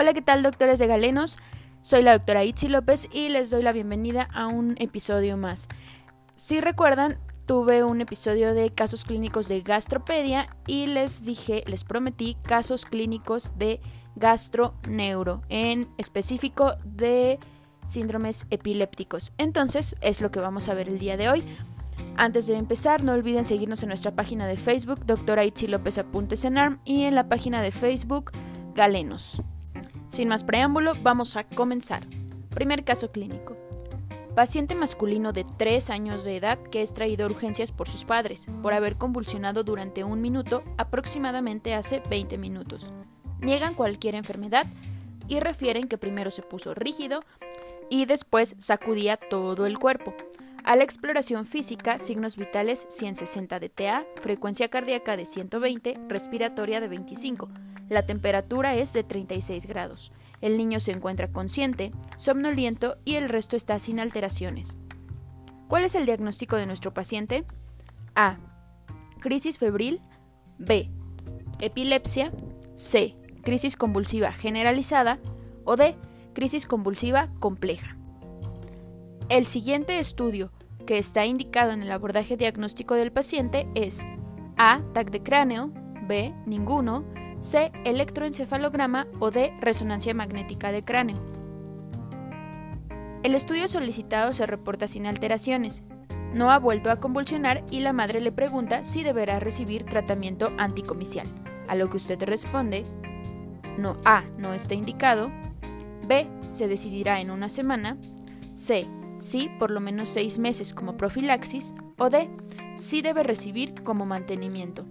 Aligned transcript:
Hola, 0.00 0.14
¿qué 0.14 0.22
tal 0.22 0.44
doctores 0.44 0.78
de 0.78 0.86
Galenos? 0.86 1.38
Soy 1.82 2.02
la 2.04 2.12
doctora 2.12 2.44
Itzi 2.44 2.68
López 2.68 3.08
y 3.10 3.30
les 3.30 3.50
doy 3.50 3.64
la 3.64 3.72
bienvenida 3.72 4.28
a 4.32 4.46
un 4.46 4.76
episodio 4.78 5.36
más. 5.36 5.66
Si 6.36 6.60
recuerdan, 6.60 7.18
tuve 7.46 7.82
un 7.82 8.00
episodio 8.00 8.54
de 8.54 8.70
casos 8.70 9.02
clínicos 9.02 9.48
de 9.48 9.60
gastropedia 9.60 10.56
y 10.68 10.86
les 10.86 11.24
dije, 11.24 11.64
les 11.66 11.82
prometí 11.82 12.36
casos 12.42 12.86
clínicos 12.86 13.58
de 13.58 13.80
gastroneuro, 14.14 15.42
en 15.48 15.88
específico 15.98 16.76
de 16.84 17.40
síndromes 17.88 18.46
epilépticos. 18.50 19.32
Entonces, 19.36 19.96
es 20.00 20.20
lo 20.20 20.30
que 20.30 20.38
vamos 20.38 20.68
a 20.68 20.74
ver 20.74 20.88
el 20.88 21.00
día 21.00 21.16
de 21.16 21.28
hoy. 21.28 21.42
Antes 22.16 22.46
de 22.46 22.54
empezar, 22.54 23.02
no 23.02 23.14
olviden 23.14 23.44
seguirnos 23.44 23.82
en 23.82 23.88
nuestra 23.88 24.14
página 24.14 24.46
de 24.46 24.56
Facebook, 24.56 25.04
doctora 25.06 25.44
Itzi 25.44 25.66
López 25.66 25.98
Apuntes 25.98 26.44
en 26.44 26.56
ARM, 26.56 26.78
y 26.84 27.02
en 27.02 27.16
la 27.16 27.28
página 27.28 27.62
de 27.62 27.72
Facebook, 27.72 28.30
Galenos. 28.76 29.42
Sin 30.08 30.28
más 30.28 30.42
preámbulo, 30.42 30.94
vamos 31.02 31.36
a 31.36 31.44
comenzar. 31.44 32.06
Primer 32.50 32.84
caso 32.84 33.12
clínico. 33.12 33.56
Paciente 34.34 34.74
masculino 34.74 35.32
de 35.32 35.44
3 35.44 35.90
años 35.90 36.24
de 36.24 36.36
edad 36.36 36.58
que 36.58 36.80
es 36.80 36.94
traído 36.94 37.24
a 37.24 37.28
urgencias 37.28 37.72
por 37.72 37.88
sus 37.88 38.04
padres, 38.04 38.46
por 38.62 38.72
haber 38.72 38.96
convulsionado 38.96 39.64
durante 39.64 40.04
un 40.04 40.22
minuto, 40.22 40.62
aproximadamente 40.76 41.74
hace 41.74 42.00
20 42.08 42.38
minutos. 42.38 42.92
Niegan 43.40 43.74
cualquier 43.74 44.14
enfermedad 44.14 44.66
y 45.28 45.40
refieren 45.40 45.88
que 45.88 45.98
primero 45.98 46.30
se 46.30 46.42
puso 46.42 46.74
rígido 46.74 47.22
y 47.90 48.06
después 48.06 48.54
sacudía 48.58 49.16
todo 49.16 49.66
el 49.66 49.78
cuerpo. 49.78 50.14
A 50.64 50.76
la 50.76 50.84
exploración 50.84 51.46
física, 51.46 51.98
signos 51.98 52.36
vitales 52.36 52.86
160 52.88 53.58
de 53.58 53.68
TA, 53.68 54.06
frecuencia 54.20 54.68
cardíaca 54.68 55.16
de 55.16 55.26
120, 55.26 55.98
respiratoria 56.08 56.80
de 56.80 56.88
25. 56.88 57.48
La 57.88 58.04
temperatura 58.04 58.74
es 58.74 58.92
de 58.92 59.02
36 59.02 59.66
grados. 59.66 60.12
El 60.40 60.56
niño 60.56 60.78
se 60.80 60.92
encuentra 60.92 61.32
consciente, 61.32 61.90
somnoliento 62.16 62.96
y 63.04 63.14
el 63.16 63.28
resto 63.28 63.56
está 63.56 63.78
sin 63.78 63.98
alteraciones. 63.98 64.78
¿Cuál 65.68 65.84
es 65.84 65.94
el 65.94 66.06
diagnóstico 66.06 66.56
de 66.56 66.66
nuestro 66.66 66.94
paciente? 66.94 67.44
A. 68.14 68.38
Crisis 69.20 69.58
febril. 69.58 70.00
B. 70.58 70.90
Epilepsia. 71.60 72.32
C. 72.74 73.16
Crisis 73.42 73.76
convulsiva 73.76 74.32
generalizada. 74.32 75.18
O 75.64 75.76
D. 75.76 75.94
Crisis 76.34 76.66
convulsiva 76.66 77.30
compleja. 77.40 77.96
El 79.28 79.44
siguiente 79.44 79.98
estudio 79.98 80.52
que 80.86 80.96
está 80.96 81.26
indicado 81.26 81.72
en 81.72 81.82
el 81.82 81.92
abordaje 81.92 82.36
diagnóstico 82.36 82.94
del 82.94 83.12
paciente 83.12 83.68
es 83.74 84.06
A. 84.56 84.82
TAC 84.94 85.10
de 85.10 85.22
cráneo. 85.22 85.70
B. 86.06 86.32
Ninguno. 86.46 87.04
C. 87.40 87.72
Electroencefalograma 87.84 89.06
o 89.20 89.30
D. 89.30 89.52
Resonancia 89.60 90.14
magnética 90.14 90.72
de 90.72 90.84
cráneo. 90.84 91.16
El 93.22 93.34
estudio 93.34 93.68
solicitado 93.68 94.32
se 94.32 94.46
reporta 94.46 94.86
sin 94.86 95.06
alteraciones. 95.06 95.82
No 96.34 96.50
ha 96.50 96.58
vuelto 96.58 96.90
a 96.90 97.00
convulsionar 97.00 97.64
y 97.70 97.80
la 97.80 97.92
madre 97.92 98.20
le 98.20 98.32
pregunta 98.32 98.84
si 98.84 99.02
deberá 99.02 99.40
recibir 99.40 99.84
tratamiento 99.84 100.52
anticomicial, 100.58 101.26
a 101.68 101.74
lo 101.74 101.88
que 101.88 101.96
usted 101.96 102.22
responde 102.22 102.84
no 103.78 103.96
A. 104.04 104.24
No 104.36 104.52
está 104.52 104.74
indicado. 104.74 105.30
B. 106.06 106.26
Se 106.50 106.68
decidirá 106.68 107.20
en 107.20 107.30
una 107.30 107.48
semana. 107.48 107.96
C. 108.52 108.86
Sí, 109.18 109.50
por 109.58 109.70
lo 109.70 109.80
menos 109.80 110.08
seis 110.08 110.38
meses 110.38 110.74
como 110.74 110.96
profilaxis. 110.96 111.74
O 111.96 112.10
D. 112.10 112.28
Sí 112.74 113.00
debe 113.00 113.22
recibir 113.22 113.82
como 113.82 114.04
mantenimiento. 114.04 114.84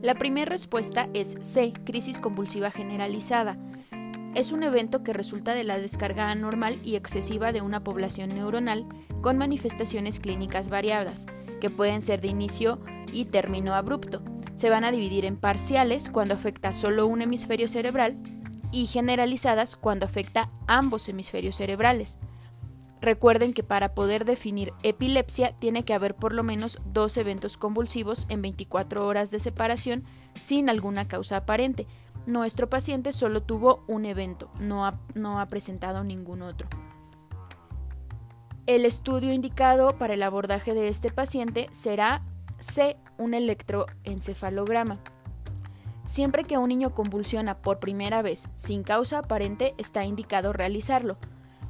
La 0.00 0.14
primera 0.14 0.48
respuesta 0.48 1.08
es 1.12 1.36
C, 1.40 1.72
crisis 1.84 2.18
convulsiva 2.18 2.70
generalizada. 2.70 3.58
Es 4.36 4.52
un 4.52 4.62
evento 4.62 5.02
que 5.02 5.12
resulta 5.12 5.54
de 5.54 5.64
la 5.64 5.80
descarga 5.80 6.30
anormal 6.30 6.78
y 6.84 6.94
excesiva 6.94 7.50
de 7.50 7.62
una 7.62 7.82
población 7.82 8.28
neuronal 8.28 8.86
con 9.22 9.38
manifestaciones 9.38 10.20
clínicas 10.20 10.68
variadas, 10.68 11.26
que 11.60 11.68
pueden 11.68 12.00
ser 12.00 12.20
de 12.20 12.28
inicio 12.28 12.78
y 13.12 13.24
término 13.24 13.74
abrupto. 13.74 14.22
Se 14.54 14.70
van 14.70 14.84
a 14.84 14.92
dividir 14.92 15.24
en 15.24 15.36
parciales 15.36 16.10
cuando 16.10 16.34
afecta 16.34 16.72
solo 16.72 17.08
un 17.08 17.20
hemisferio 17.20 17.66
cerebral 17.66 18.18
y 18.70 18.86
generalizadas 18.86 19.74
cuando 19.74 20.06
afecta 20.06 20.48
ambos 20.68 21.08
hemisferios 21.08 21.56
cerebrales. 21.56 22.18
Recuerden 23.00 23.52
que 23.52 23.62
para 23.62 23.94
poder 23.94 24.24
definir 24.24 24.72
epilepsia 24.82 25.52
tiene 25.58 25.84
que 25.84 25.94
haber 25.94 26.16
por 26.16 26.32
lo 26.34 26.42
menos 26.42 26.80
dos 26.92 27.16
eventos 27.16 27.56
convulsivos 27.56 28.26
en 28.28 28.42
24 28.42 29.06
horas 29.06 29.30
de 29.30 29.38
separación 29.38 30.04
sin 30.40 30.68
alguna 30.68 31.06
causa 31.06 31.38
aparente. 31.38 31.86
Nuestro 32.26 32.68
paciente 32.68 33.12
solo 33.12 33.42
tuvo 33.42 33.84
un 33.86 34.04
evento, 34.04 34.50
no 34.58 34.84
ha, 34.86 35.46
presentado 35.46 36.02
ningún 36.02 36.42
otro. 36.42 36.68
El 38.66 38.84
estudio 38.84 39.32
indicado 39.32 39.96
para 39.96 40.14
el 40.14 40.22
abordaje 40.22 40.74
de 40.74 40.88
este 40.88 41.10
paciente 41.10 41.68
será 41.70 42.22
C, 42.58 42.98
un 43.16 43.32
electroencefalograma. 43.32 45.00
Siempre 46.02 46.44
que 46.44 46.58
un 46.58 46.68
niño 46.68 46.94
convulsiona 46.94 47.62
por 47.62 47.78
primera 47.78 48.22
vez 48.22 48.48
sin 48.56 48.82
causa 48.82 49.20
aparente, 49.20 49.74
está 49.78 50.04
indicado 50.04 50.52
realizarlo. 50.52 51.16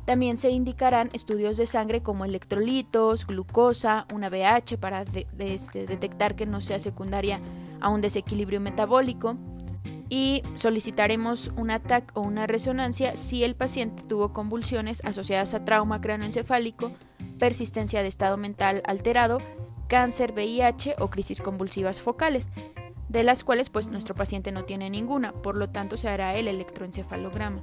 También 0.08 0.38
se 0.38 0.48
indicarán 0.48 1.10
estudios 1.12 1.58
de 1.58 1.66
sangre 1.66 2.02
como 2.02 2.24
electrolitos, 2.24 3.26
glucosa, 3.26 4.06
una 4.10 4.30
BH 4.30 4.78
para 4.80 5.04
este, 5.38 5.84
detectar 5.84 6.34
que 6.34 6.46
no 6.46 6.62
sea 6.62 6.78
secundaria 6.78 7.40
a 7.78 7.90
un 7.90 8.00
desequilibrio 8.00 8.58
metabólico 8.58 9.36
y 10.08 10.40
solicitaremos 10.54 11.52
un 11.58 11.70
ATAC 11.70 12.10
o 12.14 12.22
una 12.22 12.46
resonancia 12.46 13.16
si 13.16 13.44
el 13.44 13.54
paciente 13.54 14.02
tuvo 14.02 14.32
convulsiones 14.32 15.04
asociadas 15.04 15.52
a 15.52 15.66
trauma 15.66 16.00
cráneoencefálico, 16.00 16.90
persistencia 17.38 18.00
de 18.00 18.08
estado 18.08 18.38
mental 18.38 18.80
alterado, 18.86 19.42
cáncer, 19.88 20.32
VIH 20.32 20.94
o 21.00 21.10
crisis 21.10 21.42
convulsivas 21.42 22.00
focales, 22.00 22.48
de 23.10 23.24
las 23.24 23.44
cuales 23.44 23.68
pues 23.68 23.90
nuestro 23.90 24.14
paciente 24.14 24.52
no 24.52 24.64
tiene 24.64 24.88
ninguna, 24.88 25.32
por 25.32 25.54
lo 25.54 25.68
tanto 25.68 25.98
se 25.98 26.08
hará 26.08 26.34
el 26.34 26.48
electroencefalograma. 26.48 27.62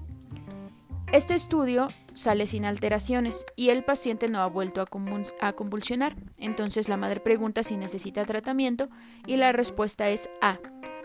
Este 1.12 1.34
estudio 1.34 1.88
sale 2.14 2.48
sin 2.48 2.66
alteraciones 2.66 3.46
y 3.56 3.70
el 3.70 3.84
paciente 3.84 4.28
no 4.28 4.40
ha 4.40 4.48
vuelto 4.48 4.82
a, 4.82 5.54
convulsionar. 5.54 6.16
Entonces 6.38 6.90
la 6.90 6.98
madre 6.98 7.20
pregunta 7.20 7.64
si 7.64 7.78
necesita 7.78 8.26
tratamiento 8.26 8.90
y 9.26 9.38
la 9.38 9.52
respuesta 9.52 10.10
es 10.10 10.30
A. 10.42 10.60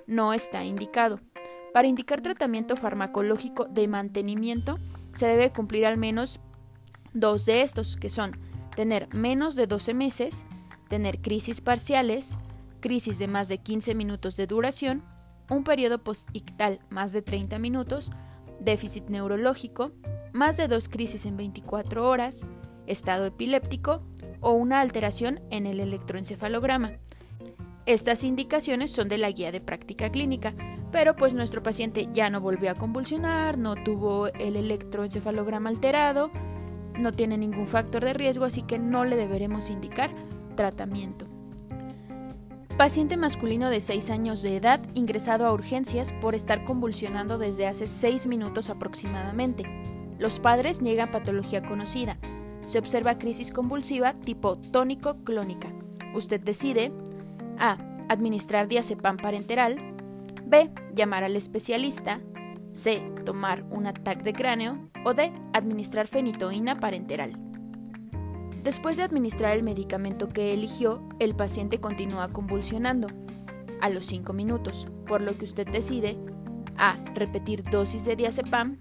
No 0.06 0.32
está 0.32 0.64
indicado. 0.64 1.20
Para 1.72 1.86
indicar 1.86 2.20
tratamiento 2.20 2.76
farmacológico 2.76 3.66
de 3.66 3.86
mantenimiento 3.86 4.78
se 5.12 5.26
debe 5.26 5.52
cumplir 5.52 5.86
al 5.86 5.96
menos 5.96 6.40
dos 7.12 7.44
de 7.46 7.62
estos, 7.62 7.96
que 7.96 8.10
son 8.10 8.38
tener 8.74 9.12
menos 9.14 9.54
de 9.54 9.66
12 9.66 9.94
meses, 9.94 10.46
tener 10.88 11.20
crisis 11.20 11.60
parciales, 11.60 12.36
crisis 12.80 13.18
de 13.18 13.28
más 13.28 13.48
de 13.48 13.58
15 13.58 13.94
minutos 13.94 14.36
de 14.36 14.46
duración, 14.46 15.04
un 15.48 15.64
periodo 15.64 16.02
postictal 16.02 16.78
más 16.88 17.12
de 17.12 17.22
30 17.22 17.58
minutos, 17.58 18.10
déficit 18.60 19.08
neurológico, 19.08 19.92
más 20.32 20.56
de 20.56 20.68
dos 20.68 20.88
crisis 20.88 21.26
en 21.26 21.36
24 21.36 22.08
horas, 22.08 22.46
estado 22.86 23.26
epiléptico 23.26 24.02
o 24.40 24.52
una 24.52 24.80
alteración 24.80 25.40
en 25.50 25.66
el 25.66 25.80
electroencefalograma. 25.80 26.92
Estas 27.86 28.24
indicaciones 28.24 28.90
son 28.90 29.08
de 29.08 29.18
la 29.18 29.30
guía 29.30 29.52
de 29.52 29.60
práctica 29.60 30.10
clínica, 30.10 30.54
pero 30.92 31.16
pues 31.16 31.34
nuestro 31.34 31.62
paciente 31.62 32.08
ya 32.12 32.30
no 32.30 32.40
volvió 32.40 32.70
a 32.70 32.74
convulsionar, 32.74 33.58
no 33.58 33.74
tuvo 33.74 34.28
el 34.28 34.56
electroencefalograma 34.56 35.70
alterado, 35.70 36.30
no 36.98 37.12
tiene 37.12 37.38
ningún 37.38 37.66
factor 37.66 38.04
de 38.04 38.12
riesgo, 38.12 38.44
así 38.44 38.62
que 38.62 38.78
no 38.78 39.04
le 39.04 39.16
deberemos 39.16 39.70
indicar 39.70 40.10
tratamiento. 40.56 41.29
Paciente 42.80 43.18
masculino 43.18 43.68
de 43.68 43.78
6 43.78 44.08
años 44.08 44.40
de 44.40 44.56
edad 44.56 44.80
ingresado 44.94 45.44
a 45.44 45.52
urgencias 45.52 46.14
por 46.14 46.34
estar 46.34 46.64
convulsionando 46.64 47.36
desde 47.36 47.66
hace 47.66 47.86
6 47.86 48.26
minutos 48.26 48.70
aproximadamente. 48.70 49.64
Los 50.18 50.40
padres 50.40 50.80
niegan 50.80 51.10
patología 51.10 51.60
conocida. 51.60 52.16
Se 52.64 52.78
observa 52.78 53.18
crisis 53.18 53.52
convulsiva 53.52 54.14
tipo 54.14 54.56
tónico-clónica. 54.56 55.68
Usted 56.14 56.40
decide 56.40 56.90
A. 57.58 57.76
Administrar 58.08 58.66
diazepam 58.66 59.18
parenteral. 59.18 59.76
B. 60.46 60.70
Llamar 60.94 61.22
al 61.22 61.36
especialista. 61.36 62.22
C. 62.72 63.02
Tomar 63.26 63.62
un 63.64 63.88
ataque 63.88 64.22
de 64.22 64.32
cráneo. 64.32 64.88
O 65.04 65.12
D. 65.12 65.34
Administrar 65.52 66.06
fenitoína 66.06 66.80
parenteral. 66.80 67.49
Después 68.62 68.98
de 68.98 69.02
administrar 69.04 69.56
el 69.56 69.62
medicamento 69.62 70.28
que 70.28 70.52
eligió, 70.52 71.02
el 71.18 71.34
paciente 71.34 71.80
continúa 71.80 72.28
convulsionando 72.28 73.08
a 73.80 73.88
los 73.88 74.06
5 74.06 74.32
minutos, 74.32 74.88
por 75.06 75.22
lo 75.22 75.36
que 75.38 75.46
usted 75.46 75.66
decide 75.66 76.18
A. 76.76 77.02
Repetir 77.14 77.64
dosis 77.64 78.04
de 78.04 78.16
diazepam, 78.16 78.78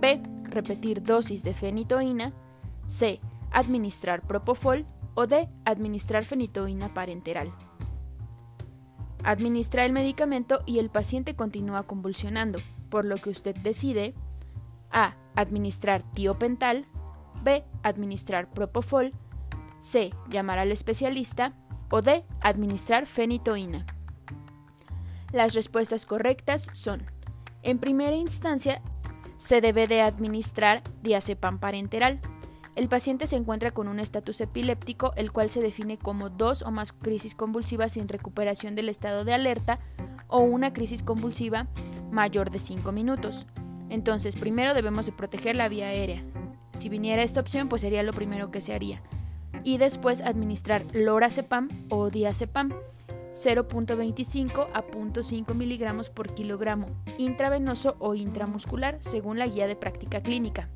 B. 0.00 0.22
Repetir 0.44 1.02
dosis 1.02 1.42
de 1.42 1.54
fenitoína, 1.54 2.32
C. 2.86 3.20
Administrar 3.52 4.26
propofol 4.26 4.86
o 5.14 5.26
D. 5.26 5.48
Administrar 5.64 6.24
fenitoína 6.24 6.94
parenteral. 6.94 7.52
Administra 9.22 9.84
el 9.84 9.92
medicamento 9.92 10.62
y 10.64 10.78
el 10.78 10.88
paciente 10.88 11.36
continúa 11.36 11.82
convulsionando, 11.82 12.58
por 12.88 13.04
lo 13.04 13.16
que 13.18 13.30
usted 13.30 13.54
decide 13.56 14.14
A. 14.90 15.14
Administrar 15.34 16.02
tiopental. 16.12 16.84
B. 17.42 17.64
Administrar 17.82 18.50
propofol. 18.50 19.12
C. 19.78 20.10
Llamar 20.28 20.58
al 20.58 20.72
especialista. 20.72 21.54
O 21.90 22.02
D. 22.02 22.24
Administrar 22.40 23.06
fenitoína. 23.06 23.86
Las 25.32 25.54
respuestas 25.54 26.06
correctas 26.06 26.68
son, 26.72 27.04
en 27.62 27.78
primera 27.78 28.16
instancia, 28.16 28.82
se 29.38 29.60
debe 29.60 29.86
de 29.86 30.02
administrar 30.02 30.82
diazepam 31.02 31.60
parenteral. 31.60 32.18
El 32.74 32.88
paciente 32.88 33.26
se 33.26 33.36
encuentra 33.36 33.70
con 33.70 33.88
un 33.88 34.00
estatus 34.00 34.40
epiléptico, 34.40 35.12
el 35.16 35.32
cual 35.32 35.50
se 35.50 35.60
define 35.60 35.98
como 35.98 36.30
dos 36.30 36.62
o 36.62 36.70
más 36.70 36.92
crisis 36.92 37.34
convulsivas 37.34 37.92
sin 37.92 38.08
recuperación 38.08 38.74
del 38.74 38.88
estado 38.88 39.24
de 39.24 39.34
alerta 39.34 39.78
o 40.28 40.40
una 40.40 40.72
crisis 40.72 41.02
convulsiva 41.02 41.68
mayor 42.10 42.50
de 42.50 42.58
5 42.58 42.90
minutos. 42.92 43.46
Entonces, 43.88 44.36
primero 44.36 44.74
debemos 44.74 45.06
de 45.06 45.12
proteger 45.12 45.56
la 45.56 45.68
vía 45.68 45.86
aérea. 45.88 46.24
Si 46.72 46.88
viniera 46.88 47.22
esta 47.22 47.40
opción, 47.40 47.68
pues 47.68 47.82
sería 47.82 48.02
lo 48.02 48.12
primero 48.12 48.50
que 48.50 48.60
se 48.60 48.72
haría. 48.72 49.02
Y 49.64 49.78
después 49.78 50.22
administrar 50.22 50.84
lorazepam 50.94 51.68
o 51.90 52.10
diazepam 52.10 52.72
0.25 53.32 54.66
a 54.72 54.82
0.5 54.82 55.54
miligramos 55.54 56.10
por 56.10 56.34
kilogramo, 56.34 56.86
intravenoso 57.18 57.96
o 57.98 58.14
intramuscular, 58.14 58.96
según 59.00 59.38
la 59.38 59.46
guía 59.46 59.66
de 59.66 59.76
práctica 59.76 60.22
clínica. 60.22 60.68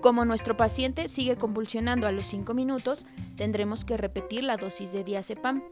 Como 0.00 0.24
nuestro 0.24 0.56
paciente 0.56 1.08
sigue 1.08 1.36
convulsionando 1.36 2.06
a 2.06 2.12
los 2.12 2.26
5 2.26 2.54
minutos, 2.54 3.06
tendremos 3.36 3.84
que 3.84 3.96
repetir 3.96 4.44
la 4.44 4.56
dosis 4.56 4.92
de 4.92 5.04
diazepam. 5.04 5.64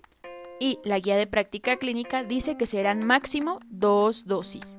Y 0.59 0.79
la 0.85 0.99
guía 0.99 1.17
de 1.17 1.27
práctica 1.27 1.77
clínica 1.77 2.25
dice 2.25 2.57
que 2.57 2.67
serán 2.67 3.05
máximo 3.05 3.61
dos 3.69 4.27
dosis. 4.27 4.79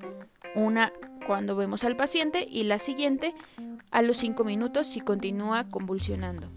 Una 0.55 0.91
cuando 1.25 1.55
vemos 1.55 1.83
al 1.83 1.95
paciente 1.95 2.47
y 2.49 2.63
la 2.63 2.79
siguiente 2.79 3.33
a 3.91 4.01
los 4.01 4.17
5 4.17 4.43
minutos 4.43 4.87
si 4.87 5.01
continúa 5.01 5.69
convulsionando. 5.69 6.49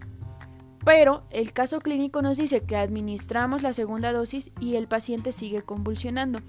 Pero 0.85 1.25
el 1.31 1.53
caso 1.53 1.81
clínico 1.81 2.23
nos 2.23 2.38
dice 2.38 2.62
que 2.62 2.76
administramos 2.76 3.62
la 3.62 3.73
segunda 3.73 4.12
dosis 4.12 4.53
y 4.61 4.76
el 4.76 4.88
paciente 4.88 5.32
sigue 5.32 5.62
convulsionando. 5.62 6.41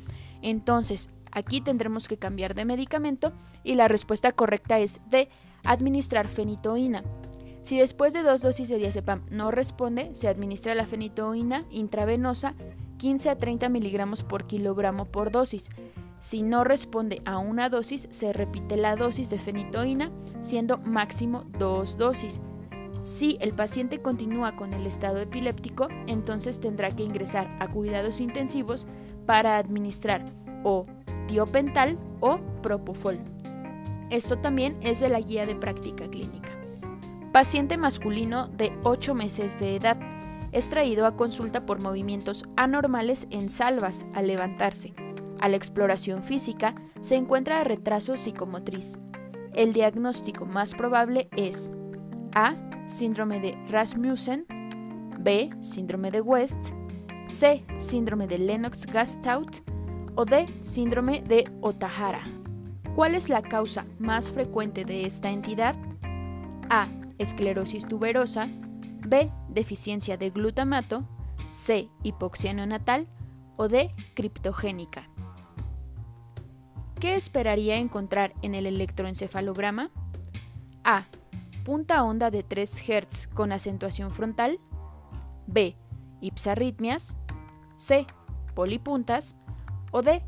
Entonces, 0.42 1.10
aquí 1.32 1.62
tendremos 1.62 2.08
que 2.08 2.18
cambiar 2.18 2.56
de 2.56 2.66
medicamento 2.66 3.34
y 3.64 3.76
la 3.76 3.88
respuesta 3.88 4.32
correcta 4.32 4.80
es 4.80 5.02
de 5.10 5.30
administrar 5.64 6.28
fenitoína. 6.28 7.04
Si 7.62 7.78
después 7.78 8.14
de 8.14 8.24
dos 8.24 8.42
dosis 8.42 8.70
de 8.70 8.78
diazepam 8.78 9.26
no 9.30 9.52
responde, 9.52 10.14
se 10.16 10.28
administra 10.28 10.76
la 10.76 10.86
fenitoína 10.86 11.66
intravenosa 11.70 12.56
15 12.98 13.30
a 13.30 13.38
30 13.38 13.70
miligramos 13.70 14.24
por 14.24 14.46
kilogramo 14.46 15.06
por 15.06 15.32
dosis. 15.32 15.70
Si 16.20 16.42
no 16.42 16.64
responde 16.64 17.22
a 17.26 17.38
una 17.38 17.70
dosis, 17.70 18.08
se 18.12 18.34
repite 18.34 18.76
la 18.76 18.96
dosis 18.96 19.30
de 19.30 19.40
fenitoína, 19.40 20.12
siendo 20.42 20.78
máximo 20.80 21.46
dos 21.58 21.98
dosis. 21.98 22.42
Si 23.02 23.38
el 23.40 23.54
paciente 23.54 24.02
continúa 24.02 24.58
con 24.58 24.74
el 24.74 24.86
estado 24.86 25.20
epiléptico, 25.20 25.88
entonces 26.08 26.60
tendrá 26.60 26.92
que 26.92 27.04
ingresar 27.04 27.56
a 27.60 27.68
cuidados 27.68 28.20
intensivos 28.20 28.88
para 29.26 29.58
administrar 29.58 30.26
o 30.64 30.84
tiopental 31.28 31.98
o 32.20 32.40
propofol. 32.62 33.20
Esto 34.10 34.40
también 34.40 34.78
es 34.82 35.00
de 35.00 35.10
la 35.10 35.22
guía 35.22 35.46
de 35.46 35.56
práctica 35.56 36.10
clínica. 36.10 36.50
Paciente 37.32 37.78
masculino 37.78 38.48
de 38.48 38.78
8 38.84 39.14
meses 39.14 39.60
de 39.60 39.76
edad 39.76 39.98
es 40.52 40.68
traído 40.68 41.06
a 41.06 41.16
consulta 41.16 41.66
por 41.66 41.80
movimientos 41.80 42.44
anormales 42.58 43.28
en 43.30 43.50
salvas 43.50 44.08
al 44.14 44.28
levantarse. 44.28 44.94
A 45.40 45.48
la 45.48 45.56
exploración 45.56 46.22
física 46.22 46.76
se 47.00 47.16
encuentra 47.16 47.64
retraso 47.64 48.18
psicomotriz. 48.18 49.00
El 49.54 49.74
diagnóstico 49.74 50.46
más 50.46 50.76
probable 50.76 51.30
es 51.36 51.72
A. 52.34 52.56
Síndrome 52.86 53.40
de 53.40 53.56
Rasmussen, 53.70 54.46
B. 55.20 55.50
Síndrome 55.60 56.12
de 56.12 56.22
West, 56.22 56.74
C. 57.28 57.64
Síndrome 57.78 58.28
de 58.28 58.40
Lennox-Gastaut 58.40 59.62
o 60.16 60.26
D. 60.26 60.48
Síndrome 60.62 61.22
de 61.22 61.50
Otahara. 61.62 62.24
¿Cuál 62.96 63.16
es 63.16 63.30
la 63.30 63.42
causa 63.42 63.86
más 64.00 64.32
frecuente 64.32 64.84
de 64.84 65.06
esta 65.06 65.30
entidad? 65.30 65.76
A. 66.70 66.88
Esclerosis 67.18 67.88
tuberosa. 67.88 68.50
B. 69.08 69.32
Deficiencia 69.50 70.18
de 70.18 70.32
glutamato. 70.32 71.08
C. 71.50 71.90
Hipoxia 72.04 72.54
neonatal. 72.54 73.08
O 73.56 73.68
D. 73.68 73.94
Criptogénica. 74.16 75.09
¿Qué 77.00 77.16
esperaría 77.16 77.78
encontrar 77.78 78.34
en 78.42 78.56
el 78.56 78.66
electroencefalograma? 78.66 79.90
A. 80.84 81.06
Punta 81.64 82.04
onda 82.04 82.30
de 82.30 82.44
3 82.44 82.70
Hz 82.70 83.28
con 83.28 83.54
acentuación 83.54 84.12
frontal. 84.12 84.58
B. 85.48 85.78
Ipsarritmias. 86.20 87.18
C. 87.74 88.06
Polipuntas. 88.54 89.38
O 89.92 90.02
D 90.02 90.22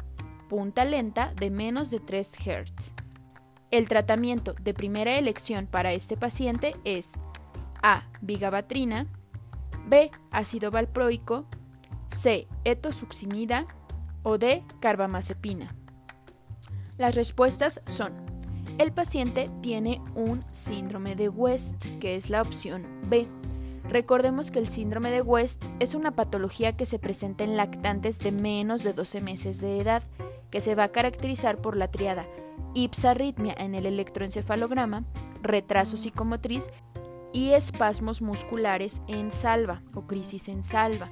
punta 0.47 0.85
lenta 0.85 1.33
de 1.35 1.49
menos 1.49 1.91
de 1.91 1.99
3 1.99 2.35
Hz. 2.35 2.93
El 3.69 3.87
tratamiento 3.87 4.53
de 4.53 4.73
primera 4.73 5.17
elección 5.17 5.67
para 5.67 5.91
este 5.93 6.15
paciente 6.15 6.73
es 6.85 7.19
A. 7.83 8.03
Vigabatrina, 8.21 9.07
B. 9.87 10.09
Ácido 10.29 10.71
valproico, 10.71 11.45
C. 12.07 12.47
Etosuximida 12.63 13.65
o 14.23 14.37
D. 14.37 14.63
Carbamazepina. 14.79 15.80
Las 17.01 17.15
respuestas 17.15 17.81
son: 17.85 18.13
el 18.77 18.91
paciente 18.91 19.49
tiene 19.61 19.99
un 20.13 20.45
síndrome 20.51 21.15
de 21.15 21.29
West, 21.29 21.87
que 21.99 22.15
es 22.15 22.29
la 22.29 22.43
opción 22.43 22.85
B. 23.07 23.27
Recordemos 23.89 24.51
que 24.51 24.59
el 24.59 24.67
síndrome 24.67 25.09
de 25.09 25.23
West 25.23 25.65
es 25.79 25.95
una 25.95 26.11
patología 26.11 26.77
que 26.77 26.85
se 26.85 26.99
presenta 26.99 27.43
en 27.43 27.57
lactantes 27.57 28.19
de 28.19 28.31
menos 28.31 28.83
de 28.83 28.93
12 28.93 29.19
meses 29.19 29.59
de 29.59 29.79
edad 29.79 30.03
que 30.51 30.61
se 30.61 30.75
va 30.75 30.83
a 30.83 30.91
caracterizar 30.91 31.57
por 31.57 31.75
la 31.75 31.89
triada 31.89 32.27
ipsarritmia 32.75 33.55
en 33.57 33.73
el 33.73 33.87
electroencefalograma, 33.87 35.03
retraso 35.41 35.97
psicomotriz 35.97 36.69
y 37.33 37.53
espasmos 37.53 38.21
musculares 38.21 39.01
en 39.07 39.31
salva 39.31 39.81
o 39.95 40.05
crisis 40.05 40.49
en 40.49 40.63
salva, 40.63 41.09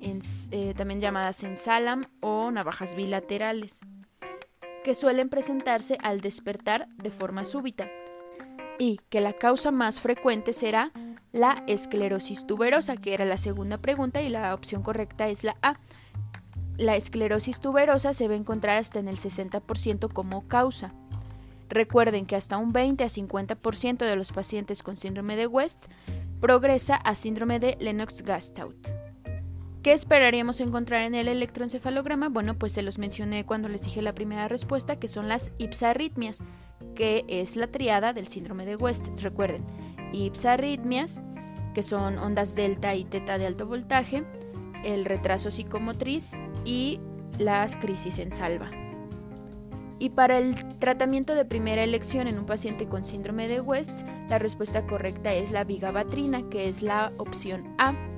eh, 0.00 0.74
también 0.76 1.00
llamadas 1.00 1.44
en 1.44 1.56
salam 1.56 2.04
o 2.20 2.50
navajas 2.50 2.96
bilaterales, 2.96 3.80
que 4.84 4.94
suelen 4.94 5.28
presentarse 5.28 5.98
al 6.02 6.20
despertar 6.20 6.86
de 7.02 7.10
forma 7.10 7.44
súbita 7.44 7.90
y 8.78 9.00
que 9.08 9.20
la 9.20 9.32
causa 9.32 9.72
más 9.72 9.98
frecuente 9.98 10.52
será 10.52 10.92
la 11.32 11.64
esclerosis 11.66 12.46
tuberosa, 12.46 12.96
que 12.96 13.14
era 13.14 13.24
la 13.24 13.38
segunda 13.38 13.78
pregunta 13.78 14.22
y 14.22 14.28
la 14.28 14.54
opción 14.54 14.82
correcta 14.82 15.28
es 15.28 15.42
la 15.42 15.56
A 15.62 15.80
la 16.76 16.96
esclerosis 16.96 17.60
tuberosa 17.60 18.12
se 18.14 18.26
va 18.26 18.34
a 18.34 18.36
encontrar 18.38 18.78
hasta 18.78 18.98
en 18.98 19.08
el 19.08 19.18
60% 19.18 20.12
como 20.12 20.48
causa. 20.48 20.92
Recuerden 21.68 22.26
que 22.26 22.36
hasta 22.36 22.58
un 22.58 22.72
20 22.72 23.04
a 23.04 23.08
50% 23.08 23.98
de 23.98 24.16
los 24.16 24.32
pacientes 24.32 24.82
con 24.82 24.96
síndrome 24.96 25.36
de 25.36 25.46
West 25.46 25.86
progresa 26.40 26.96
a 26.96 27.14
síndrome 27.14 27.60
de 27.60 27.76
Lennox-Gastaut. 27.80 29.03
¿Qué 29.84 29.92
esperaríamos 29.92 30.62
encontrar 30.62 31.02
en 31.02 31.14
el 31.14 31.28
electroencefalograma? 31.28 32.30
Bueno, 32.30 32.54
pues 32.54 32.72
se 32.72 32.80
los 32.80 32.98
mencioné 32.98 33.44
cuando 33.44 33.68
les 33.68 33.82
dije 33.82 34.00
la 34.00 34.14
primera 34.14 34.48
respuesta, 34.48 34.98
que 34.98 35.08
son 35.08 35.28
las 35.28 35.52
ipsarritmias, 35.58 36.42
que 36.94 37.26
es 37.28 37.54
la 37.54 37.66
triada 37.66 38.14
del 38.14 38.26
síndrome 38.26 38.64
de 38.64 38.76
West. 38.76 39.08
Recuerden, 39.20 39.62
ipsarritmias, 40.14 41.20
que 41.74 41.82
son 41.82 42.18
ondas 42.18 42.54
delta 42.54 42.94
y 42.94 43.04
teta 43.04 43.36
de 43.36 43.44
alto 43.44 43.66
voltaje, 43.66 44.24
el 44.84 45.04
retraso 45.04 45.50
psicomotriz 45.50 46.32
y 46.64 46.98
las 47.38 47.76
crisis 47.76 48.20
en 48.20 48.32
salva. 48.32 48.70
Y 49.98 50.08
para 50.08 50.38
el 50.38 50.54
tratamiento 50.78 51.34
de 51.34 51.44
primera 51.44 51.84
elección 51.84 52.26
en 52.26 52.38
un 52.38 52.46
paciente 52.46 52.88
con 52.88 53.04
síndrome 53.04 53.48
de 53.48 53.60
West, 53.60 54.06
la 54.30 54.38
respuesta 54.38 54.86
correcta 54.86 55.34
es 55.34 55.50
la 55.50 55.64
vigabatrina, 55.64 56.48
que 56.48 56.68
es 56.68 56.80
la 56.80 57.12
opción 57.18 57.74
A. 57.76 58.13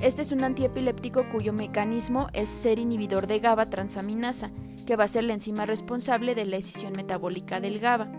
Este 0.00 0.22
es 0.22 0.32
un 0.32 0.44
antiepiléptico 0.44 1.28
cuyo 1.28 1.52
mecanismo 1.52 2.28
es 2.32 2.48
ser 2.48 2.78
inhibidor 2.78 3.26
de 3.26 3.40
GABA 3.40 3.68
transaminasa, 3.70 4.50
que 4.86 4.96
va 4.96 5.04
a 5.04 5.08
ser 5.08 5.24
la 5.24 5.34
enzima 5.34 5.66
responsable 5.66 6.34
de 6.34 6.44
la 6.44 6.56
escisión 6.56 6.92
metabólica 6.92 7.60
del 7.60 7.80
GABA. 7.80 8.10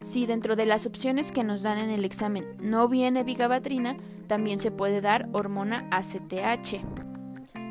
Si 0.00 0.26
dentro 0.26 0.56
de 0.56 0.66
las 0.66 0.86
opciones 0.86 1.32
que 1.32 1.42
nos 1.44 1.62
dan 1.62 1.78
en 1.78 1.90
el 1.90 2.04
examen 2.04 2.46
no 2.60 2.88
viene 2.88 3.24
vigabatrina, 3.24 3.96
también 4.28 4.58
se 4.58 4.70
puede 4.70 5.00
dar 5.00 5.28
hormona 5.32 5.88
ACTH. 5.90 6.80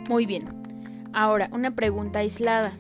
Muy 0.10 0.26
bien, 0.26 0.66
Ahora, 1.16 1.50
una 1.54 1.72
pregunta 1.72 2.20
aislada. 2.20 2.74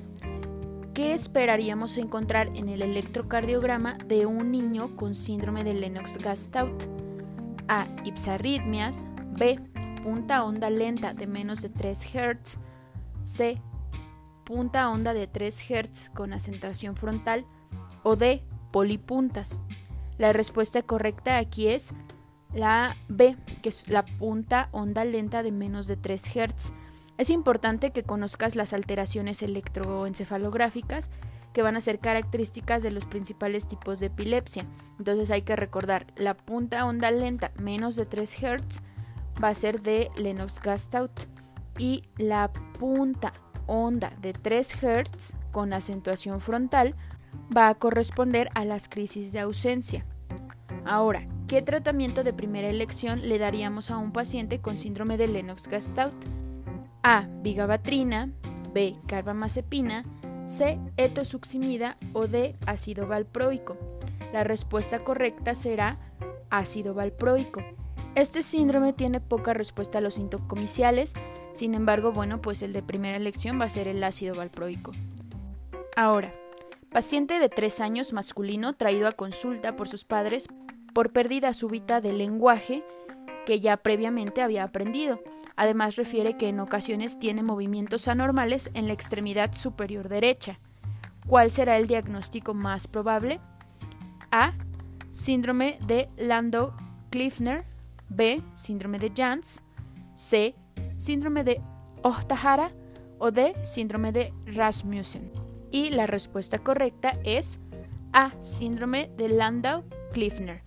¿Qué 0.94 1.13
esperaríamos 1.13 1.98
encontrar 1.98 2.51
en 2.53 2.67
el 2.67 2.82
electrocardiograma 2.82 3.98
de 4.05 4.25
un 4.25 4.51
niño 4.51 4.98
con 4.98 5.15
síndrome 5.15 5.63
de 5.63 5.74
Lennox-Gastaut? 5.74 6.89
A. 7.70 7.88
Ipsarritmias. 8.03 9.08
B. 9.38 9.58
Punta 10.05 10.43
onda 10.43 10.69
lenta 10.69 11.15
de 11.15 11.25
menos 11.25 11.63
de 11.63 11.69
3 11.69 12.00
Hz. 12.13 12.59
C. 13.24 13.59
Punta 14.43 14.88
onda 14.91 15.15
de 15.15 15.25
3 15.25 15.59
Hz 15.59 16.12
con 16.12 16.31
acentuación 16.31 16.95
frontal. 16.95 17.43
O 18.03 18.15
D. 18.15 18.43
Polipuntas. 18.71 19.62
La 20.19 20.31
respuesta 20.31 20.83
correcta 20.83 21.39
aquí 21.39 21.69
es 21.69 21.95
la 22.53 22.95
B, 23.07 23.35
que 23.63 23.69
es 23.69 23.89
la 23.89 24.05
punta 24.05 24.69
onda 24.74 25.05
lenta 25.05 25.41
de 25.41 25.51
menos 25.51 25.88
de 25.88 25.97
3 25.97 26.21
Hz. 26.24 26.74
Es 27.17 27.31
importante 27.31 27.89
que 27.89 28.03
conozcas 28.03 28.55
las 28.55 28.74
alteraciones 28.74 29.41
electroencefalográficas 29.41 31.09
que 31.51 31.63
van 31.63 31.77
a 31.77 31.81
ser 31.81 31.97
características 31.97 32.83
de 32.83 32.91
los 32.91 33.07
principales 33.07 33.67
tipos 33.67 34.00
de 34.01 34.07
epilepsia. 34.07 34.67
Entonces 35.00 35.31
hay 35.31 35.41
que 35.41 35.55
recordar, 35.55 36.05
la 36.15 36.38
punta 36.38 36.85
onda 36.85 37.09
lenta 37.09 37.51
menos 37.57 37.95
de 37.95 38.05
3 38.05 38.29
Hz 38.29 38.83
va 39.44 39.50
a 39.50 39.54
ser 39.54 39.82
de 39.82 40.10
Lennox-Gastaut 40.18 41.12
y 41.77 42.04
la 42.18 42.51
punta 42.80 43.34
onda 43.68 44.13
de 44.22 44.34
3 44.34 44.75
Hz 44.75 45.34
con 45.51 45.74
acentuación 45.74 46.42
frontal 46.42 46.96
va 47.56 47.70
a 47.70 47.75
corresponder 47.75 48.50
a 48.54 48.65
las 48.65 48.89
crisis 48.89 49.32
de 49.32 49.39
ausencia. 49.39 50.06
Ahora, 50.86 51.27
¿qué 51.48 51.62
tratamiento 51.62 52.24
de 52.24 52.34
primera 52.34 52.70
elección 52.70 53.27
le 53.27 53.39
daríamos 53.39 53.92
a 53.92 53.98
un 53.98 54.12
paciente 54.12 54.62
con 54.62 54.77
síndrome 54.77 55.18
de 55.18 55.27
Lennox-Gastaut? 55.27 56.13
A. 57.04 57.27
Vigabatrina, 57.42 58.32
B. 58.74 58.96
Carbamazepina, 59.08 60.06
C. 60.46 60.80
Etosuximida 60.98 61.98
o 62.13 62.27
D. 62.27 62.56
Ácido 62.65 63.08
valproico. 63.08 63.77
La 64.32 64.44
respuesta 64.44 65.00
correcta 65.00 65.56
será 65.56 65.98
ácido 66.50 66.94
valproico. 66.94 67.62
Este 68.15 68.41
síndrome 68.41 68.93
tiene 68.93 69.19
poca 69.19 69.53
respuesta 69.53 69.98
a 69.98 70.01
los 70.01 70.13
síntomas 70.15 70.74
sin 71.51 71.74
embargo, 71.74 72.12
bueno, 72.13 72.41
pues 72.41 72.62
el 72.62 72.74
de 72.74 72.81
primera 72.81 73.17
elección 73.17 73.60
va 73.60 73.65
a 73.65 73.69
ser 73.69 73.88
el 73.88 74.03
ácido 74.03 74.36
valproico. 74.36 74.91
Ahora, 75.98 76.34
paciente 76.91 77.39
de 77.39 77.50
3 77.50 77.81
años 77.81 78.13
masculino 78.13 78.74
traído 78.74 79.07
a 79.07 79.12
consulta 79.12 79.75
por 79.75 79.88
sus 79.88 80.05
padres 80.05 80.48
por 80.93 81.12
pérdida 81.12 81.53
súbita 81.53 82.00
del 82.00 82.17
lenguaje 82.17 82.84
que 83.45 83.60
ya 83.60 83.77
previamente 83.77 84.41
había 84.41 84.63
aprendido. 84.63 85.22
Además 85.57 85.98
refiere 85.98 86.38
que 86.38 86.48
en 86.50 86.62
ocasiones 86.62 87.19
tiene 87.19 87.43
movimientos 87.43 88.07
anormales 88.07 88.72
en 88.74 88.88
la 88.88 88.93
extremidad 88.93 89.53
superior 89.53 90.10
derecha. 90.10 90.60
¿Cuál 91.27 91.51
será 91.51 91.77
el 91.77 91.88
diagnóstico 91.88 92.53
más 92.53 92.88
probable? 92.88 93.39
A. 94.31 94.53
Síndrome 95.12 95.79
de 95.86 96.10
Landau-Klifner. 96.17 97.65
B. 98.09 98.41
Síndrome 98.53 99.00
de 99.00 99.12
Jans. 99.15 99.63
C. 100.13 100.55
Síndrome 100.95 101.43
de 101.43 101.62
Ohtahara. 102.03 102.71
O 103.17 103.31
D. 103.31 103.53
Síndrome 103.63 104.12
de 104.12 104.33
Rasmussen. 104.45 105.31
Y 105.71 105.89
la 105.89 106.05
respuesta 106.05 106.59
correcta 106.59 107.13
es 107.24 107.59
A. 108.13 108.33
Síndrome 108.41 109.09
de 109.17 109.29
Landau-Klifner. 109.29 110.62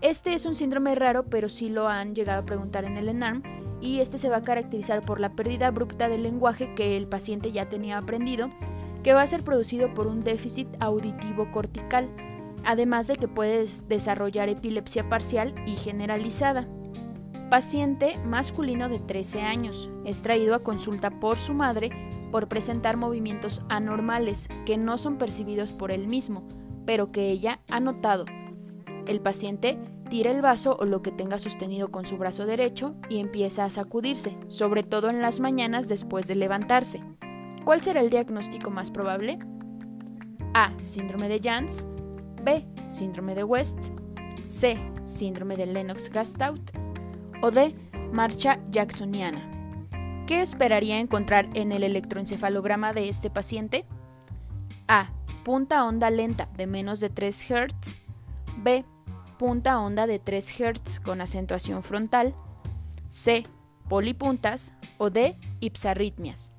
Este 0.00 0.34
es 0.34 0.46
un 0.46 0.54
síndrome 0.54 0.94
raro, 0.94 1.26
pero 1.26 1.48
sí 1.48 1.68
lo 1.68 1.88
han 1.88 2.14
llegado 2.14 2.42
a 2.42 2.46
preguntar 2.46 2.84
en 2.84 2.96
el 2.96 3.08
ENARM 3.08 3.42
y 3.80 3.98
este 3.98 4.16
se 4.16 4.28
va 4.28 4.38
a 4.38 4.42
caracterizar 4.42 5.00
por 5.00 5.20
la 5.20 5.32
pérdida 5.34 5.66
abrupta 5.66 6.08
del 6.08 6.22
lenguaje 6.22 6.74
que 6.74 6.96
el 6.96 7.08
paciente 7.08 7.50
ya 7.50 7.68
tenía 7.68 7.98
aprendido, 7.98 8.50
que 9.02 9.12
va 9.12 9.22
a 9.22 9.26
ser 9.26 9.42
producido 9.42 9.92
por 9.92 10.06
un 10.06 10.22
déficit 10.22 10.68
auditivo 10.80 11.50
cortical, 11.50 12.08
además 12.64 13.06
de 13.08 13.16
que 13.16 13.28
puede 13.28 13.66
desarrollar 13.88 14.48
epilepsia 14.48 15.08
parcial 15.08 15.54
y 15.66 15.76
generalizada. 15.76 16.68
Paciente 17.50 18.18
masculino 18.24 18.88
de 18.88 18.98
13 18.98 19.42
años, 19.42 19.90
es 20.04 20.22
traído 20.22 20.54
a 20.54 20.62
consulta 20.62 21.20
por 21.20 21.36
su 21.36 21.52
madre 21.52 21.90
por 22.30 22.48
presentar 22.48 22.96
movimientos 22.96 23.62
anormales 23.68 24.48
que 24.64 24.78
no 24.78 24.96
son 24.96 25.18
percibidos 25.18 25.72
por 25.72 25.92
él 25.92 26.06
mismo, 26.06 26.48
pero 26.86 27.12
que 27.12 27.30
ella 27.30 27.60
ha 27.70 27.78
notado. 27.78 28.24
El 29.06 29.20
paciente 29.20 29.78
tira 30.08 30.30
el 30.30 30.40
vaso 30.40 30.76
o 30.80 30.84
lo 30.84 31.02
que 31.02 31.10
tenga 31.10 31.38
sostenido 31.38 31.90
con 31.90 32.06
su 32.06 32.16
brazo 32.16 32.46
derecho 32.46 32.94
y 33.08 33.18
empieza 33.18 33.64
a 33.64 33.70
sacudirse, 33.70 34.36
sobre 34.46 34.82
todo 34.82 35.10
en 35.10 35.20
las 35.20 35.40
mañanas 35.40 35.88
después 35.88 36.26
de 36.26 36.36
levantarse. 36.36 37.02
¿Cuál 37.64 37.80
será 37.80 38.00
el 38.00 38.10
diagnóstico 38.10 38.70
más 38.70 38.90
probable? 38.90 39.38
A. 40.54 40.72
Síndrome 40.82 41.28
de 41.28 41.40
Jans. 41.40 41.86
B. 42.44 42.66
Síndrome 42.88 43.34
de 43.34 43.44
West. 43.44 43.90
C. 44.46 44.78
Síndrome 45.04 45.56
de 45.56 45.66
Lennox-Gastaut. 45.66 46.60
O 47.42 47.50
D. 47.50 47.74
Marcha 48.12 48.60
jacksoniana. 48.70 49.48
¿Qué 50.26 50.42
esperaría 50.42 50.98
encontrar 50.98 51.48
en 51.54 51.72
el 51.72 51.82
electroencefalograma 51.82 52.92
de 52.92 53.08
este 53.08 53.30
paciente? 53.30 53.86
A. 54.88 55.10
Punta 55.44 55.84
onda 55.84 56.10
lenta 56.10 56.48
de 56.56 56.66
menos 56.66 57.00
de 57.00 57.08
3 57.08 57.50
Hz. 57.50 57.98
B 58.58 58.84
punta 59.42 59.80
onda 59.80 60.06
de 60.06 60.20
3 60.20 60.52
Hz 60.52 61.00
con 61.00 61.20
acentuación 61.20 61.82
frontal, 61.82 62.32
C. 63.08 63.42
Polipuntas 63.88 64.72
o 64.98 65.10
D. 65.10 65.36
Ipsarritmias. 65.58 66.52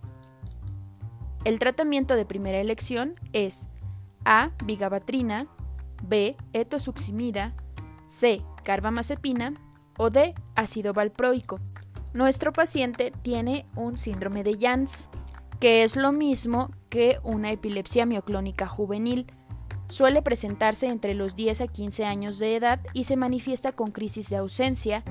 El 1.45 1.59
tratamiento 1.59 2.17
de 2.17 2.25
primera 2.25 2.59
elección 2.59 3.15
es 3.31 3.69
A. 4.25 4.51
Vigabatrina, 4.65 5.47
B. 6.03 6.37
Etosuximida, 6.53 7.55
C. 8.05 8.41
Carbamazepina 8.63 9.53
o 9.97 10.09
D. 10.09 10.35
Ácido 10.55 10.93
valproico. 10.93 11.59
Nuestro 12.13 12.53
paciente 12.53 13.11
tiene 13.23 13.65
un 13.75 13.97
síndrome 13.97 14.43
de 14.43 14.57
Jans, 14.59 15.09
que 15.59 15.83
es 15.83 15.95
lo 15.95 16.11
mismo 16.11 16.69
que 16.89 17.17
una 17.23 17.51
epilepsia 17.51 18.05
mioclónica 18.05 18.67
juvenil 18.67 19.25
Suele 19.87 20.21
presentarse 20.21 20.87
entre 20.87 21.13
los 21.13 21.35
10 21.35 21.61
a 21.61 21.67
15 21.67 22.05
años 22.05 22.39
de 22.39 22.55
edad 22.55 22.79
y 22.93 23.03
se 23.03 23.17
manifiesta 23.17 23.73
con 23.73 23.91
crisis 23.91 24.29
de 24.29 24.37
ausencia, 24.37 25.03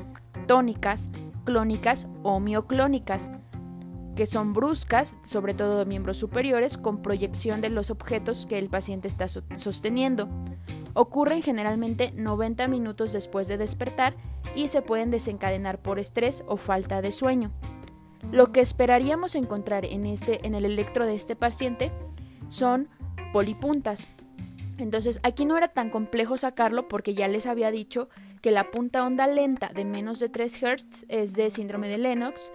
tónicas, 0.46 1.10
clónicas 1.44 2.08
o 2.22 2.40
mioclónicas, 2.40 3.30
que 4.16 4.26
son 4.26 4.52
bruscas, 4.52 5.18
sobre 5.24 5.54
todo 5.54 5.78
de 5.78 5.86
miembros 5.86 6.16
superiores, 6.16 6.78
con 6.78 7.02
proyección 7.02 7.60
de 7.60 7.70
los 7.70 7.90
objetos 7.90 8.46
que 8.46 8.58
el 8.58 8.68
paciente 8.68 9.08
está 9.08 9.28
sosteniendo. 9.28 10.28
Ocurren 10.94 11.42
generalmente 11.42 12.12
90 12.14 12.68
minutos 12.68 13.12
después 13.12 13.48
de 13.48 13.56
despertar 13.56 14.14
y 14.54 14.68
se 14.68 14.82
pueden 14.82 15.10
desencadenar 15.10 15.80
por 15.80 15.98
estrés 15.98 16.44
o 16.46 16.56
falta 16.56 17.02
de 17.02 17.12
sueño. 17.12 17.50
Lo 18.30 18.52
que 18.52 18.60
esperaríamos 18.60 19.34
encontrar 19.34 19.84
en, 19.84 20.06
este, 20.06 20.46
en 20.46 20.54
el 20.54 20.64
electro 20.64 21.06
de 21.06 21.14
este 21.14 21.36
paciente 21.36 21.90
son 22.48 22.88
polipuntas, 23.32 24.08
entonces 24.78 25.20
aquí 25.22 25.44
no 25.44 25.56
era 25.56 25.68
tan 25.68 25.90
complejo 25.90 26.36
sacarlo 26.36 26.88
porque 26.88 27.14
ya 27.14 27.28
les 27.28 27.46
había 27.46 27.70
dicho 27.70 28.08
que 28.40 28.50
la 28.50 28.70
punta 28.70 29.06
onda 29.06 29.26
lenta 29.26 29.70
de 29.74 29.84
menos 29.84 30.18
de 30.18 30.28
3 30.28 30.58
Hz 30.60 31.06
es 31.08 31.34
de 31.34 31.50
síndrome 31.50 31.88
de 31.88 31.98
Lennox, 31.98 32.52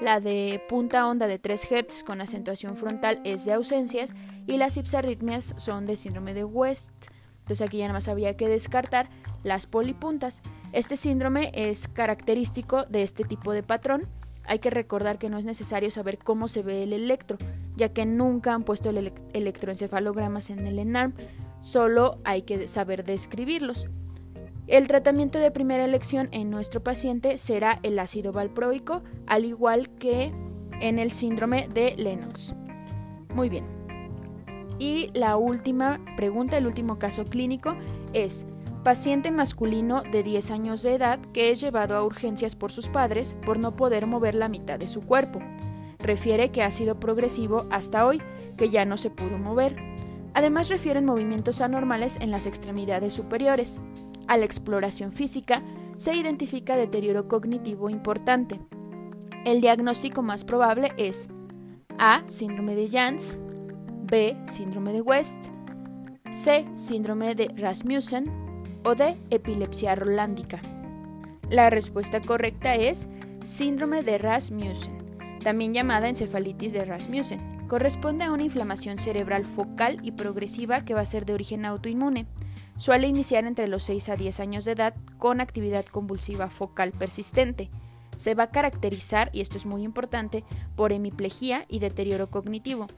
la 0.00 0.20
de 0.20 0.62
punta 0.68 1.06
onda 1.06 1.26
de 1.26 1.38
3 1.38 1.66
Hz 1.66 2.02
con 2.04 2.20
acentuación 2.20 2.76
frontal 2.76 3.20
es 3.24 3.44
de 3.44 3.52
ausencias 3.52 4.14
y 4.46 4.56
las 4.56 4.76
ipsarritmias 4.76 5.54
son 5.56 5.86
de 5.86 5.96
síndrome 5.96 6.34
de 6.34 6.44
West. 6.44 6.92
Entonces 7.40 7.66
aquí 7.66 7.78
ya 7.78 7.84
nada 7.84 7.94
más 7.94 8.08
había 8.08 8.36
que 8.36 8.48
descartar 8.48 9.08
las 9.42 9.66
polipuntas. 9.66 10.42
Este 10.72 10.96
síndrome 10.96 11.50
es 11.54 11.88
característico 11.88 12.84
de 12.84 13.02
este 13.02 13.24
tipo 13.24 13.52
de 13.52 13.62
patrón. 13.62 14.06
Hay 14.44 14.58
que 14.58 14.70
recordar 14.70 15.18
que 15.18 15.30
no 15.30 15.38
es 15.38 15.44
necesario 15.44 15.90
saber 15.90 16.18
cómo 16.18 16.48
se 16.48 16.62
ve 16.62 16.82
el 16.82 16.92
electro, 16.92 17.38
ya 17.76 17.90
que 17.90 18.06
nunca 18.06 18.54
han 18.54 18.64
puesto 18.64 18.90
el 18.90 19.12
electroencefalogramas 19.32 20.50
en 20.50 20.66
el 20.66 20.78
ENARM, 20.78 21.14
solo 21.60 22.18
hay 22.24 22.42
que 22.42 22.66
saber 22.66 23.04
describirlos. 23.04 23.88
El 24.66 24.86
tratamiento 24.86 25.38
de 25.38 25.50
primera 25.50 25.84
elección 25.84 26.28
en 26.32 26.50
nuestro 26.50 26.82
paciente 26.82 27.38
será 27.38 27.80
el 27.82 27.98
ácido 27.98 28.32
valproico, 28.32 29.02
al 29.26 29.44
igual 29.44 29.90
que 29.90 30.32
en 30.80 30.98
el 30.98 31.10
síndrome 31.10 31.68
de 31.72 31.94
Lennox. 31.96 32.54
Muy 33.34 33.48
bien. 33.48 33.79
Y 34.80 35.10
la 35.12 35.36
última 35.36 36.00
pregunta, 36.16 36.56
el 36.56 36.66
último 36.66 36.98
caso 36.98 37.26
clínico 37.26 37.76
es 38.14 38.46
paciente 38.82 39.30
masculino 39.30 40.02
de 40.02 40.22
10 40.22 40.50
años 40.50 40.82
de 40.82 40.94
edad 40.94 41.20
que 41.34 41.50
es 41.50 41.60
llevado 41.60 41.94
a 41.94 42.02
urgencias 42.02 42.56
por 42.56 42.72
sus 42.72 42.88
padres 42.88 43.36
por 43.44 43.58
no 43.58 43.76
poder 43.76 44.06
mover 44.06 44.34
la 44.34 44.48
mitad 44.48 44.78
de 44.78 44.88
su 44.88 45.02
cuerpo. 45.02 45.38
Refiere 45.98 46.50
que 46.50 46.62
ha 46.62 46.70
sido 46.70 46.98
progresivo 46.98 47.66
hasta 47.70 48.06
hoy, 48.06 48.22
que 48.56 48.70
ya 48.70 48.86
no 48.86 48.96
se 48.96 49.10
pudo 49.10 49.36
mover. 49.36 49.76
Además 50.32 50.70
refieren 50.70 51.04
movimientos 51.04 51.60
anormales 51.60 52.18
en 52.18 52.30
las 52.30 52.46
extremidades 52.46 53.12
superiores. 53.12 53.82
A 54.28 54.38
la 54.38 54.46
exploración 54.46 55.12
física 55.12 55.62
se 55.98 56.14
identifica 56.14 56.76
deterioro 56.76 57.28
cognitivo 57.28 57.90
importante. 57.90 58.58
El 59.44 59.60
diagnóstico 59.60 60.22
más 60.22 60.44
probable 60.44 60.92
es 60.96 61.28
A. 61.98 62.22
Síndrome 62.26 62.74
de 62.74 62.88
Jans, 62.88 63.36
B. 64.10 64.36
Síndrome 64.44 64.92
de 64.92 65.00
West, 65.02 65.36
C. 66.32 66.66
Síndrome 66.74 67.34
de 67.34 67.48
Rasmussen 67.56 68.30
o 68.84 68.94
D. 68.94 69.16
Epilepsia 69.30 69.94
rolándica. 69.94 70.60
La 71.48 71.70
respuesta 71.70 72.20
correcta 72.20 72.74
es 72.74 73.08
Síndrome 73.44 74.02
de 74.02 74.18
Rasmussen, 74.18 75.38
también 75.42 75.72
llamada 75.72 76.08
encefalitis 76.08 76.72
de 76.72 76.84
Rasmussen 76.84 77.50
corresponde 77.68 78.24
a 78.24 78.32
una 78.32 78.42
inflamación 78.42 78.98
cerebral 78.98 79.44
focal 79.44 80.00
y 80.02 80.10
progresiva 80.10 80.84
que 80.84 80.94
va 80.94 81.02
a 81.02 81.04
ser 81.04 81.24
de 81.24 81.34
origen 81.34 81.64
autoinmune. 81.64 82.26
Suele 82.76 83.06
iniciar 83.06 83.44
entre 83.44 83.68
los 83.68 83.84
6 83.84 84.08
a 84.08 84.16
10 84.16 84.40
años 84.40 84.64
de 84.64 84.72
edad 84.72 84.94
con 85.18 85.40
actividad 85.40 85.84
convulsiva 85.84 86.50
focal 86.50 86.90
persistente. 86.90 87.70
Se 88.16 88.34
va 88.34 88.44
a 88.44 88.50
caracterizar, 88.50 89.30
y 89.32 89.40
esto 89.40 89.56
es 89.56 89.66
muy 89.66 89.84
importante, 89.84 90.44
por 90.74 90.92
hemiplegia 90.92 91.64
y 91.68 91.78
deterioro 91.78 92.28
cognitivo. 92.28 92.88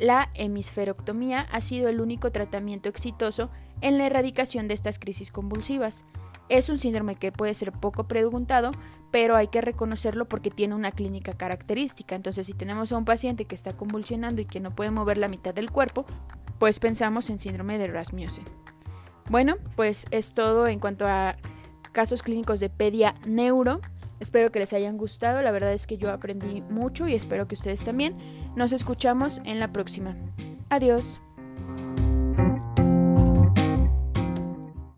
La 0.00 0.30
hemisferoctomía 0.32 1.46
ha 1.52 1.60
sido 1.60 1.90
el 1.90 2.00
único 2.00 2.32
tratamiento 2.32 2.88
exitoso 2.88 3.50
en 3.82 3.98
la 3.98 4.06
erradicación 4.06 4.66
de 4.66 4.72
estas 4.72 4.98
crisis 4.98 5.30
convulsivas. 5.30 6.06
Es 6.48 6.70
un 6.70 6.78
síndrome 6.78 7.16
que 7.16 7.32
puede 7.32 7.52
ser 7.52 7.70
poco 7.70 8.08
preguntado, 8.08 8.70
pero 9.10 9.36
hay 9.36 9.48
que 9.48 9.60
reconocerlo 9.60 10.26
porque 10.26 10.50
tiene 10.50 10.74
una 10.74 10.90
clínica 10.90 11.34
característica. 11.34 12.16
Entonces, 12.16 12.46
si 12.46 12.54
tenemos 12.54 12.92
a 12.92 12.96
un 12.96 13.04
paciente 13.04 13.44
que 13.44 13.54
está 13.54 13.76
convulsionando 13.76 14.40
y 14.40 14.46
que 14.46 14.58
no 14.58 14.74
puede 14.74 14.90
mover 14.90 15.18
la 15.18 15.28
mitad 15.28 15.52
del 15.52 15.70
cuerpo, 15.70 16.06
pues 16.58 16.80
pensamos 16.80 17.28
en 17.28 17.38
síndrome 17.38 17.76
de 17.76 17.88
Rasmussen. 17.88 18.44
Bueno, 19.28 19.56
pues 19.76 20.06
es 20.10 20.32
todo 20.32 20.66
en 20.66 20.80
cuanto 20.80 21.06
a 21.06 21.36
casos 21.92 22.22
clínicos 22.22 22.58
de 22.58 22.70
pedia 22.70 23.16
neuro. 23.26 23.82
Espero 24.18 24.50
que 24.50 24.60
les 24.60 24.72
hayan 24.72 24.96
gustado, 24.96 25.42
la 25.42 25.50
verdad 25.50 25.74
es 25.74 25.86
que 25.86 25.98
yo 25.98 26.10
aprendí 26.10 26.62
mucho 26.62 27.06
y 27.06 27.14
espero 27.14 27.46
que 27.46 27.54
ustedes 27.54 27.84
también. 27.84 28.16
Nos 28.56 28.72
escuchamos 28.72 29.40
en 29.44 29.60
la 29.60 29.72
próxima. 29.72 30.16
Adiós. 30.68 31.20